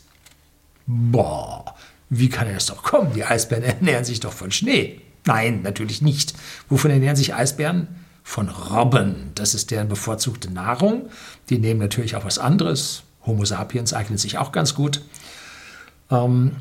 Boah, 0.86 1.76
wie 2.10 2.30
kann 2.30 2.52
das 2.52 2.68
doch 2.68 2.84
kommen? 2.84 3.14
Die 3.14 3.26
Eisbären 3.26 3.64
ernähren 3.64 4.06
sich 4.06 4.20
doch 4.20 4.34
von 4.34 4.52
Schnee. 4.52 5.02
Nein, 5.28 5.62
natürlich 5.62 6.02
nicht. 6.02 6.34
Wovon 6.70 6.90
ernähren 6.92 7.16
sich 7.16 7.36
Eisbären? 7.36 7.88
von 8.28 8.50
Robben. 8.50 9.32
Das 9.36 9.56
ist 9.56 9.72
deren 9.72 9.88
bevorzugte 9.88 10.52
Nahrung. 10.52 11.10
Die 11.50 11.60
nehmen 11.60 11.80
natürlich 11.80 12.18
auch 12.18 12.26
was 12.26 12.40
anderes. 12.40 13.04
Homo 13.26 13.46
sapiens 13.46 13.94
eignet 13.94 14.20
sich 14.20 14.38
auch 14.38 14.52
ganz 14.52 14.76
gut. 14.76 15.02
Ähm, 16.12 16.58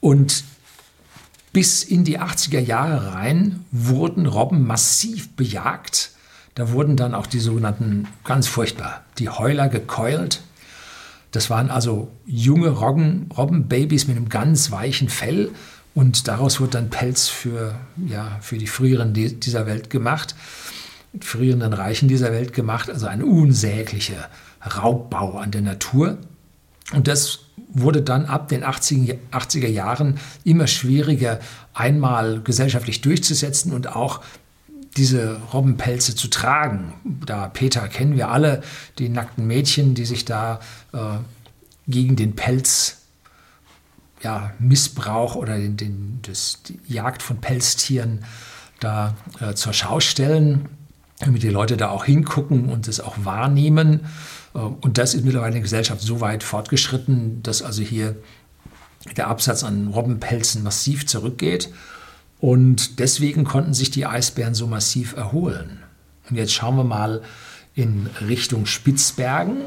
und 0.00 0.42
bis 1.52 1.84
in 1.84 2.04
die 2.04 2.18
80er 2.18 2.60
Jahre 2.60 3.12
rein 3.12 3.66
wurden 3.70 4.24
Robben 4.24 4.66
massiv 4.66 5.36
bejagt. 5.36 6.12
Da 6.54 6.72
wurden 6.72 6.96
dann 6.96 7.14
auch 7.14 7.26
die 7.26 7.40
sogenannten, 7.40 8.08
ganz 8.24 8.48
furchtbar, 8.48 9.04
die 9.18 9.28
Heuler 9.28 9.68
gekeult. 9.68 10.40
Das 11.30 11.50
waren 11.50 11.70
also 11.70 12.10
junge 12.24 12.70
Robben, 12.70 13.28
Robbenbabys 13.36 14.08
mit 14.08 14.16
einem 14.16 14.30
ganz 14.30 14.70
weichen 14.70 15.10
Fell 15.10 15.50
und 15.94 16.28
daraus 16.28 16.60
wurde 16.60 16.72
dann 16.72 16.90
Pelz 16.90 17.28
für, 17.28 17.74
ja, 18.06 18.38
für 18.40 18.58
die 18.58 18.66
früheren 18.66 19.12
dieser 19.12 19.66
Welt 19.66 19.90
gemacht, 19.90 20.34
die 21.12 21.26
früheren 21.26 21.72
Reichen 21.72 22.08
dieser 22.08 22.32
Welt 22.32 22.52
gemacht. 22.52 22.88
Also 22.88 23.06
ein 23.06 23.22
unsäglicher 23.22 24.28
Raubbau 24.76 25.38
an 25.38 25.50
der 25.50 25.62
Natur. 25.62 26.18
Und 26.92 27.08
das 27.08 27.40
wurde 27.72 28.02
dann 28.02 28.26
ab 28.26 28.48
den 28.48 28.64
80er 28.64 29.68
Jahren 29.68 30.18
immer 30.44 30.66
schwieriger, 30.66 31.40
einmal 31.74 32.40
gesellschaftlich 32.42 33.00
durchzusetzen 33.00 33.72
und 33.72 33.94
auch 33.94 34.20
diese 34.96 35.40
Robbenpelze 35.52 36.14
zu 36.14 36.28
tragen. 36.28 36.94
Da 37.24 37.48
Peter 37.48 37.86
kennen 37.88 38.16
wir 38.16 38.30
alle, 38.30 38.62
die 38.98 39.08
nackten 39.08 39.46
Mädchen, 39.46 39.94
die 39.94 40.04
sich 40.04 40.24
da 40.24 40.60
äh, 40.92 40.98
gegen 41.86 42.16
den 42.16 42.34
Pelz 42.34 42.99
ja, 44.22 44.52
Missbrauch 44.58 45.34
oder 45.34 45.56
den, 45.56 45.76
den, 45.76 46.18
das, 46.22 46.62
die 46.66 46.78
Jagd 46.86 47.22
von 47.22 47.38
Pelztieren 47.40 48.24
da 48.80 49.14
äh, 49.40 49.54
zur 49.54 49.72
Schau 49.72 50.00
stellen, 50.00 50.68
damit 51.18 51.42
die 51.42 51.50
Leute 51.50 51.76
da 51.76 51.90
auch 51.90 52.04
hingucken 52.04 52.68
und 52.68 52.88
es 52.88 53.00
auch 53.00 53.16
wahrnehmen. 53.24 54.00
Äh, 54.54 54.58
und 54.58 54.98
das 54.98 55.14
ist 55.14 55.24
mittlerweile 55.24 55.50
in 55.50 55.54
der 55.54 55.62
Gesellschaft 55.62 56.00
so 56.00 56.20
weit 56.20 56.42
fortgeschritten, 56.42 57.42
dass 57.42 57.62
also 57.62 57.82
hier 57.82 58.16
der 59.16 59.28
Absatz 59.28 59.64
an 59.64 59.88
Robbenpelzen 59.88 60.62
massiv 60.62 61.06
zurückgeht. 61.06 61.72
Und 62.38 62.98
deswegen 62.98 63.44
konnten 63.44 63.74
sich 63.74 63.90
die 63.90 64.06
Eisbären 64.06 64.54
so 64.54 64.66
massiv 64.66 65.14
erholen. 65.14 65.80
Und 66.28 66.36
jetzt 66.36 66.52
schauen 66.52 66.76
wir 66.76 66.84
mal 66.84 67.22
in 67.74 68.08
Richtung 68.20 68.66
Spitzbergen 68.66 69.58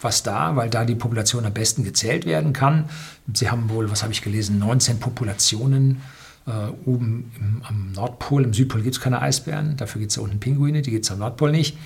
was 0.00 0.22
da, 0.22 0.56
weil 0.56 0.70
da 0.70 0.84
die 0.84 0.94
Population 0.94 1.44
am 1.44 1.52
besten 1.52 1.84
gezählt 1.84 2.26
werden 2.26 2.52
kann. 2.52 2.88
Sie 3.32 3.50
haben 3.50 3.68
wohl, 3.68 3.90
was 3.90 4.02
habe 4.02 4.12
ich 4.12 4.22
gelesen, 4.22 4.58
19 4.58 4.98
Populationen 4.98 6.00
äh, 6.46 6.50
oben 6.86 7.30
im, 7.38 7.62
am 7.66 7.92
Nordpol. 7.92 8.44
Im 8.44 8.54
Südpol 8.54 8.82
gibt 8.82 8.96
es 8.96 9.00
keine 9.00 9.20
Eisbären, 9.20 9.76
dafür 9.76 10.00
gibt 10.00 10.12
es 10.12 10.16
da 10.16 10.22
unten 10.22 10.40
Pinguine, 10.40 10.82
die 10.82 10.90
gibt 10.90 11.04
es 11.04 11.10
am 11.10 11.18
Nordpol 11.18 11.50
nicht. 11.50 11.76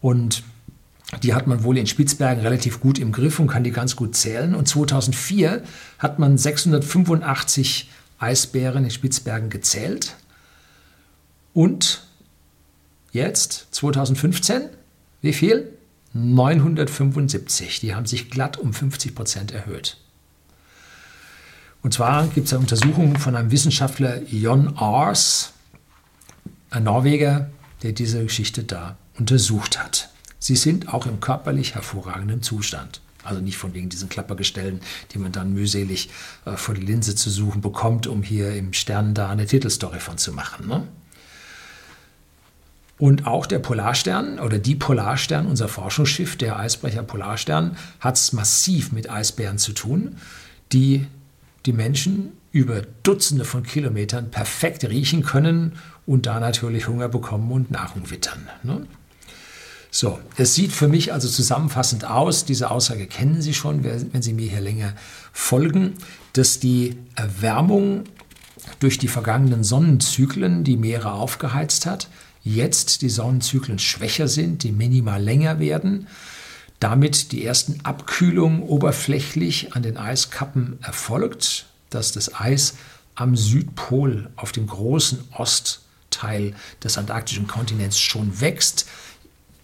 Und 0.00 0.42
die 1.22 1.34
hat 1.34 1.46
man 1.46 1.64
wohl 1.64 1.78
in 1.78 1.86
Spitzbergen 1.86 2.42
relativ 2.42 2.80
gut 2.80 2.98
im 2.98 3.12
Griff 3.12 3.40
und 3.40 3.46
kann 3.46 3.64
die 3.64 3.70
ganz 3.70 3.96
gut 3.96 4.14
zählen. 4.14 4.54
Und 4.54 4.68
2004 4.68 5.62
hat 5.98 6.18
man 6.18 6.36
685 6.36 7.90
Eisbären 8.18 8.84
in 8.84 8.90
Spitzbergen 8.90 9.48
gezählt. 9.48 10.16
Und 11.54 12.04
jetzt, 13.10 13.68
2015, 13.70 14.68
wie 15.22 15.32
viel? 15.32 15.77
975. 16.14 17.80
Die 17.80 17.94
haben 17.94 18.06
sich 18.06 18.30
glatt 18.30 18.56
um 18.56 18.72
50 18.72 19.14
Prozent 19.14 19.52
erhöht. 19.52 19.98
Und 21.82 21.94
zwar 21.94 22.26
gibt 22.26 22.46
es 22.46 22.52
eine 22.52 22.60
Untersuchung 22.60 23.18
von 23.18 23.36
einem 23.36 23.50
Wissenschaftler 23.50 24.22
Jon 24.24 24.76
Ars, 24.76 25.52
ein 26.70 26.84
Norweger, 26.84 27.50
der 27.82 27.92
diese 27.92 28.22
Geschichte 28.24 28.64
da 28.64 28.96
untersucht 29.18 29.82
hat. 29.82 30.10
Sie 30.38 30.56
sind 30.56 30.92
auch 30.92 31.06
im 31.06 31.20
körperlich 31.20 31.74
hervorragenden 31.74 32.42
Zustand. 32.42 33.00
Also 33.24 33.40
nicht 33.40 33.58
von 33.58 33.74
wegen 33.74 33.88
diesen 33.88 34.08
Klappergestellen, 34.08 34.80
die 35.12 35.18
man 35.18 35.32
dann 35.32 35.52
mühselig 35.52 36.08
äh, 36.44 36.56
vor 36.56 36.74
die 36.74 36.84
Linse 36.84 37.14
zu 37.14 37.30
suchen 37.30 37.60
bekommt, 37.60 38.06
um 38.06 38.22
hier 38.22 38.54
im 38.54 38.72
Stern 38.72 39.12
da 39.12 39.28
eine 39.28 39.46
Titelstory 39.46 40.00
von 40.00 40.18
zu 40.18 40.32
machen. 40.32 40.66
Ne? 40.66 40.86
Und 42.98 43.26
auch 43.26 43.46
der 43.46 43.60
Polarstern 43.60 44.40
oder 44.40 44.58
die 44.58 44.74
Polarstern, 44.74 45.46
unser 45.46 45.68
Forschungsschiff, 45.68 46.36
der 46.36 46.58
Eisbrecher 46.58 47.04
Polarstern, 47.04 47.76
hat 48.00 48.16
es 48.16 48.32
massiv 48.32 48.92
mit 48.92 49.08
Eisbären 49.08 49.58
zu 49.58 49.72
tun, 49.72 50.16
die 50.72 51.06
die 51.64 51.72
Menschen 51.72 52.32
über 52.50 52.82
Dutzende 53.02 53.44
von 53.44 53.62
Kilometern 53.62 54.30
perfekt 54.30 54.84
riechen 54.84 55.22
können 55.22 55.74
und 56.06 56.26
da 56.26 56.40
natürlich 56.40 56.88
Hunger 56.88 57.08
bekommen 57.08 57.52
und 57.52 57.70
Nahrung 57.70 58.10
wittern. 58.10 58.48
Ne? 58.62 58.86
So, 59.90 60.18
es 60.36 60.54
sieht 60.54 60.72
für 60.72 60.88
mich 60.88 61.12
also 61.12 61.28
zusammenfassend 61.28 62.04
aus, 62.04 62.44
diese 62.44 62.70
Aussage 62.70 63.06
kennen 63.06 63.40
Sie 63.40 63.54
schon, 63.54 63.84
wenn 63.84 64.22
Sie 64.22 64.32
mir 64.32 64.48
hier 64.48 64.60
länger 64.60 64.92
folgen, 65.32 65.94
dass 66.32 66.58
die 66.58 66.96
Erwärmung 67.14 68.04
durch 68.80 68.98
die 68.98 69.08
vergangenen 69.08 69.64
Sonnenzyklen 69.64 70.62
die 70.64 70.76
Meere 70.76 71.12
aufgeheizt 71.12 71.86
hat, 71.86 72.08
jetzt 72.54 73.02
die 73.02 73.10
Sonnenzyklen 73.10 73.78
schwächer 73.78 74.28
sind, 74.28 74.62
die 74.62 74.72
minimal 74.72 75.22
länger 75.22 75.58
werden, 75.58 76.06
damit 76.80 77.32
die 77.32 77.44
ersten 77.44 77.80
Abkühlungen 77.84 78.62
oberflächlich 78.62 79.74
an 79.74 79.82
den 79.82 79.96
Eiskappen 79.96 80.78
erfolgt, 80.82 81.66
dass 81.90 82.12
das 82.12 82.34
Eis 82.34 82.74
am 83.14 83.36
Südpol 83.36 84.30
auf 84.36 84.52
dem 84.52 84.66
großen 84.66 85.18
Ostteil 85.32 86.54
des 86.82 86.98
antarktischen 86.98 87.48
Kontinents 87.48 87.98
schon 87.98 88.40
wächst, 88.40 88.86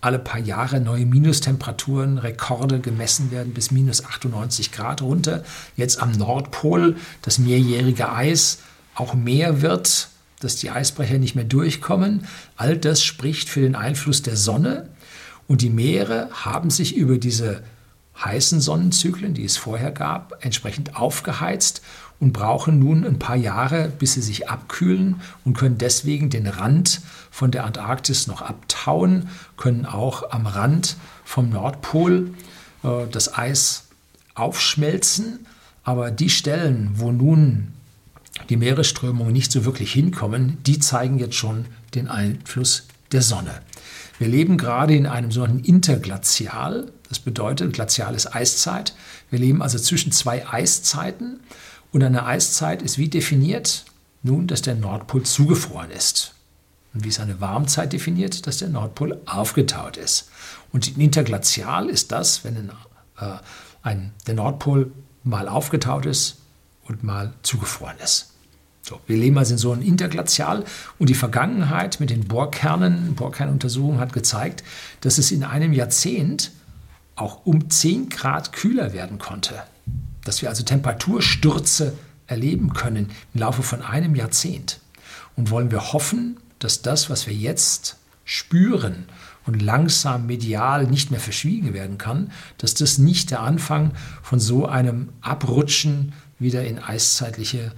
alle 0.00 0.18
paar 0.18 0.40
Jahre 0.40 0.80
neue 0.80 1.06
Minustemperaturen, 1.06 2.18
Rekorde 2.18 2.80
gemessen 2.80 3.30
werden 3.30 3.54
bis 3.54 3.70
minus 3.70 4.04
98 4.04 4.70
Grad 4.70 5.00
runter. 5.00 5.44
Jetzt 5.76 6.02
am 6.02 6.12
Nordpol 6.12 6.96
das 7.22 7.38
mehrjährige 7.38 8.12
Eis 8.12 8.58
auch 8.94 9.14
mehr 9.14 9.62
wird 9.62 10.10
dass 10.40 10.56
die 10.56 10.70
Eisbrecher 10.70 11.18
nicht 11.18 11.34
mehr 11.34 11.44
durchkommen. 11.44 12.26
All 12.56 12.76
das 12.76 13.02
spricht 13.02 13.48
für 13.48 13.60
den 13.60 13.74
Einfluss 13.74 14.22
der 14.22 14.36
Sonne. 14.36 14.88
Und 15.46 15.62
die 15.62 15.70
Meere 15.70 16.28
haben 16.32 16.70
sich 16.70 16.96
über 16.96 17.18
diese 17.18 17.62
heißen 18.22 18.60
Sonnenzyklen, 18.60 19.34
die 19.34 19.44
es 19.44 19.56
vorher 19.56 19.90
gab, 19.90 20.44
entsprechend 20.44 20.96
aufgeheizt 20.96 21.82
und 22.20 22.32
brauchen 22.32 22.78
nun 22.78 23.04
ein 23.04 23.18
paar 23.18 23.36
Jahre, 23.36 23.90
bis 23.98 24.14
sie 24.14 24.22
sich 24.22 24.48
abkühlen 24.48 25.20
und 25.44 25.56
können 25.56 25.78
deswegen 25.78 26.30
den 26.30 26.46
Rand 26.46 27.00
von 27.30 27.50
der 27.50 27.64
Antarktis 27.64 28.26
noch 28.26 28.40
abtauen, 28.42 29.28
können 29.56 29.84
auch 29.84 30.30
am 30.30 30.46
Rand 30.46 30.96
vom 31.24 31.50
Nordpol 31.50 32.30
äh, 32.82 33.06
das 33.10 33.36
Eis 33.36 33.86
aufschmelzen. 34.34 35.46
Aber 35.82 36.10
die 36.10 36.30
Stellen, 36.30 36.92
wo 36.94 37.12
nun 37.12 37.72
die 38.48 38.56
Meeresströmungen 38.56 39.32
nicht 39.32 39.52
so 39.52 39.64
wirklich 39.64 39.92
hinkommen, 39.92 40.58
die 40.64 40.78
zeigen 40.78 41.18
jetzt 41.18 41.36
schon 41.36 41.66
den 41.94 42.08
Einfluss 42.08 42.86
der 43.12 43.22
Sonne. 43.22 43.62
Wir 44.18 44.28
leben 44.28 44.58
gerade 44.58 44.94
in 44.94 45.06
einem 45.06 45.32
sogenannten 45.32 45.64
Interglazial. 45.64 46.90
Das 47.08 47.18
bedeutet, 47.18 47.72
Glazial 47.72 48.14
ist 48.14 48.34
Eiszeit. 48.34 48.94
Wir 49.30 49.38
leben 49.38 49.62
also 49.62 49.78
zwischen 49.78 50.12
zwei 50.12 50.46
Eiszeiten. 50.48 51.40
Und 51.92 52.02
eine 52.02 52.26
Eiszeit 52.26 52.82
ist 52.82 52.98
wie 52.98 53.08
definiert? 53.08 53.84
Nun, 54.22 54.46
dass 54.46 54.62
der 54.62 54.74
Nordpol 54.74 55.22
zugefroren 55.22 55.90
ist. 55.90 56.34
Und 56.92 57.04
wie 57.04 57.08
ist 57.08 57.20
eine 57.20 57.40
Warmzeit 57.40 57.92
definiert? 57.92 58.46
Dass 58.46 58.58
der 58.58 58.68
Nordpol 58.68 59.20
aufgetaut 59.26 59.96
ist. 59.96 60.30
Und 60.72 60.96
Interglazial 60.96 61.88
ist 61.88 62.12
das, 62.12 62.44
wenn 62.44 62.56
ein, 62.56 62.70
äh, 63.18 63.38
ein, 63.82 64.12
der 64.26 64.34
Nordpol 64.34 64.92
mal 65.24 65.48
aufgetaut 65.48 66.06
ist 66.06 66.38
und 66.86 67.02
mal 67.02 67.32
zugefroren 67.42 67.98
ist. 68.02 68.30
So, 68.82 69.00
wir 69.06 69.16
leben 69.16 69.38
also 69.38 69.54
in 69.54 69.58
so 69.58 69.72
einem 69.72 69.82
Interglazial 69.82 70.64
und 70.98 71.08
die 71.08 71.14
Vergangenheit 71.14 72.00
mit 72.00 72.10
den 72.10 72.24
Bohrkernen, 72.24 73.14
Bohrkernuntersuchungen 73.14 73.98
hat 73.98 74.12
gezeigt, 74.12 74.62
dass 75.00 75.16
es 75.16 75.32
in 75.32 75.42
einem 75.42 75.72
Jahrzehnt 75.72 76.52
auch 77.16 77.46
um 77.46 77.70
10 77.70 78.10
Grad 78.10 78.52
kühler 78.52 78.92
werden 78.92 79.18
konnte 79.18 79.62
dass 80.24 80.42
wir 80.42 80.48
also 80.48 80.64
Temperaturstürze 80.64 81.96
erleben 82.26 82.72
können 82.72 83.10
im 83.34 83.40
Laufe 83.40 83.62
von 83.62 83.82
einem 83.82 84.14
Jahrzehnt. 84.14 84.80
Und 85.36 85.50
wollen 85.50 85.70
wir 85.70 85.92
hoffen, 85.92 86.38
dass 86.58 86.82
das, 86.82 87.10
was 87.10 87.26
wir 87.26 87.34
jetzt 87.34 87.96
spüren 88.24 89.04
und 89.46 89.60
langsam 89.60 90.26
medial 90.26 90.86
nicht 90.86 91.10
mehr 91.10 91.20
verschwiegen 91.20 91.74
werden 91.74 91.98
kann, 91.98 92.32
dass 92.56 92.72
das 92.72 92.96
nicht 92.96 93.30
der 93.30 93.40
Anfang 93.40 93.92
von 94.22 94.40
so 94.40 94.66
einem 94.66 95.10
Abrutschen 95.20 96.14
wieder 96.38 96.64
in 96.64 96.78
eiszeitliche 96.78 97.72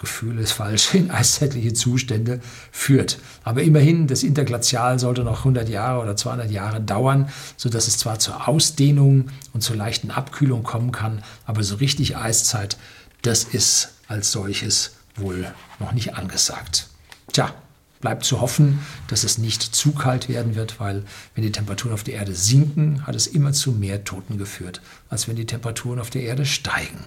Gefühl 0.00 0.38
ist 0.38 0.52
falsch, 0.52 0.94
in 0.94 1.10
eiszeitliche 1.10 1.74
Zustände 1.74 2.40
führt. 2.72 3.18
Aber 3.44 3.62
immerhin, 3.62 4.06
das 4.06 4.22
Interglazial 4.22 4.98
sollte 4.98 5.22
noch 5.22 5.38
100 5.38 5.68
Jahre 5.68 6.02
oder 6.02 6.16
200 6.16 6.50
Jahre 6.50 6.80
dauern, 6.80 7.28
sodass 7.56 7.86
es 7.86 7.98
zwar 7.98 8.18
zur 8.18 8.48
Ausdehnung 8.48 9.30
und 9.52 9.62
zur 9.62 9.76
leichten 9.76 10.10
Abkühlung 10.10 10.62
kommen 10.62 10.92
kann, 10.92 11.22
aber 11.44 11.62
so 11.62 11.76
richtig 11.76 12.16
Eiszeit, 12.16 12.78
das 13.22 13.44
ist 13.44 13.90
als 14.08 14.32
solches 14.32 14.92
wohl 15.16 15.46
noch 15.78 15.92
nicht 15.92 16.14
angesagt. 16.14 16.88
Tja, 17.32 17.52
bleibt 18.00 18.24
zu 18.24 18.40
hoffen, 18.40 18.78
dass 19.08 19.24
es 19.24 19.38
nicht 19.38 19.62
zu 19.62 19.92
kalt 19.92 20.28
werden 20.28 20.54
wird, 20.54 20.80
weil 20.80 21.04
wenn 21.34 21.42
die 21.42 21.52
Temperaturen 21.52 21.94
auf 21.94 22.04
der 22.04 22.14
Erde 22.14 22.34
sinken, 22.34 23.06
hat 23.06 23.14
es 23.14 23.26
immer 23.26 23.52
zu 23.52 23.72
mehr 23.72 24.04
Toten 24.04 24.38
geführt, 24.38 24.80
als 25.08 25.28
wenn 25.28 25.36
die 25.36 25.46
Temperaturen 25.46 25.98
auf 25.98 26.10
der 26.10 26.22
Erde 26.22 26.46
steigen. 26.46 27.04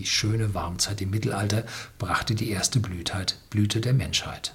Die 0.00 0.06
schöne 0.06 0.54
Warmzeit 0.54 1.02
im 1.02 1.10
Mittelalter 1.10 1.62
brachte 1.98 2.34
die 2.34 2.48
erste 2.48 2.80
Blütheit, 2.80 3.36
Blüte 3.50 3.82
der 3.82 3.92
Menschheit. 3.92 4.54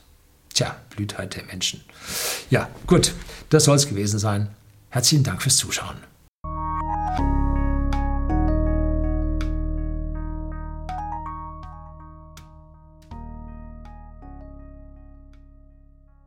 Tja, 0.52 0.76
Blütheit 0.90 1.36
der 1.36 1.44
Menschen. 1.44 1.82
Ja, 2.50 2.68
gut, 2.88 3.14
das 3.52 3.66
soll 3.66 3.76
es 3.76 3.88
gewesen 3.88 4.18
sein. 4.18 4.50
Herzlichen 4.90 5.24
Dank 5.24 5.44
fürs 5.44 5.58
Zuschauen. 5.58 5.98